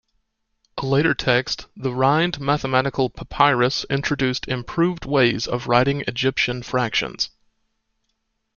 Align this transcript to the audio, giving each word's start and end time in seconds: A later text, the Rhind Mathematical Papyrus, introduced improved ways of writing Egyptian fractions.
A 0.79 0.85
later 0.87 1.13
text, 1.13 1.67
the 1.77 1.93
Rhind 1.93 2.39
Mathematical 2.39 3.07
Papyrus, 3.11 3.83
introduced 3.87 4.47
improved 4.47 5.05
ways 5.05 5.45
of 5.45 5.67
writing 5.67 6.03
Egyptian 6.07 6.63
fractions. 6.63 7.29